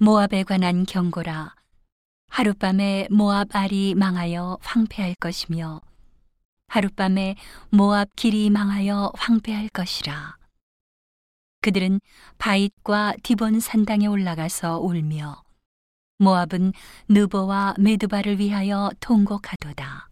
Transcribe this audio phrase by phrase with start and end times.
[0.00, 1.56] 모압에 관한 경고라.
[2.28, 5.80] 하룻밤에 모압 알이 망하여 황폐할 것이며
[6.68, 7.34] 하룻밤에
[7.70, 10.36] 모압 길이 망하여 황폐할 것이라.
[11.62, 12.00] 그들은
[12.38, 15.42] 바잇과 디본 산당에 올라가서 울며
[16.18, 16.74] 모압은
[17.08, 20.10] 느보와 메드바를 위하여 통곡하도다.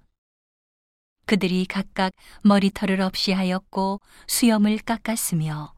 [1.26, 2.10] 그들이 각각
[2.42, 5.74] 머리털을 없이 하였고 수염을 깎았으며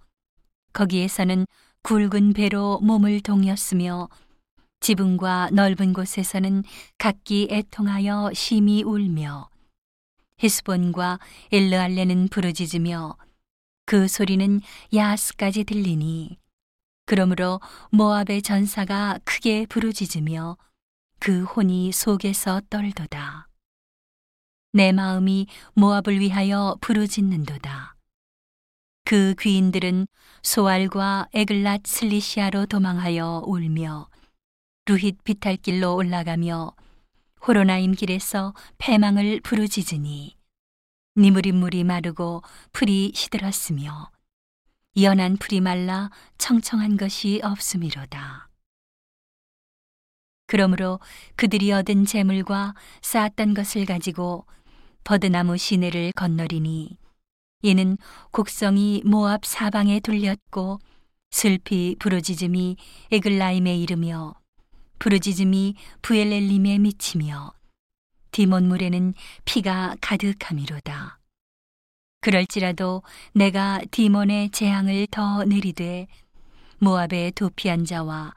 [0.72, 1.44] 거기에서는
[1.88, 4.10] 굵은 배로 몸을 동였으며
[4.80, 6.62] 지붕과 넓은 곳에서는
[6.98, 9.48] 각기 애통하여 심히 울며
[10.36, 11.18] 히스본과
[11.50, 13.16] 엘르알레는 부르짖으며
[13.86, 14.60] 그 소리는
[14.92, 16.38] 야스까지 들리니
[17.06, 17.58] 그러므로
[17.90, 20.58] 모압의 전사가 크게 부르짖으며
[21.18, 23.48] 그 혼이 속에서 떨도다.
[24.74, 27.97] 내 마음이 모압을 위하여 부르짖는도다.
[29.08, 30.06] 그 귀인들은
[30.42, 34.06] 소알과 에글랏 슬리시아로 도망하여 울며
[34.84, 36.74] 루힛 비탈길로 올라가며
[37.46, 40.36] 호로나임 길에서 패망을 부르짖으니
[41.16, 44.10] 니무린물이 마르고 풀이 시들었으며
[45.00, 48.50] 연한 풀이 말라 청청한 것이 없음이로다.
[50.46, 51.00] 그러므로
[51.36, 54.44] 그들이 얻은 재물과 쌓았던 것을 가지고
[55.04, 56.97] 버드나무 시내를 건너리니
[57.62, 57.98] 이는
[58.30, 60.78] 곡성이 모압 사방에 둘렸고
[61.30, 62.76] 슬피 부르짖음이
[63.10, 64.34] 에글라임에 이르며
[64.98, 67.52] 부르짖음이 부엘렐림에 미치며
[68.30, 69.14] 디몬물에는
[69.44, 71.18] 피가 가득함이로다.
[72.20, 73.02] 그럴지라도
[73.32, 76.06] 내가 디몬의 재앙을 더 내리되
[76.78, 78.34] 모압의 도피한 자와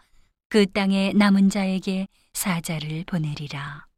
[0.49, 3.90] 그 땅의 남은 자에게 사자를 보내리라.